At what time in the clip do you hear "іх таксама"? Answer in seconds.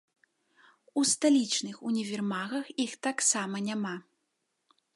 2.85-3.55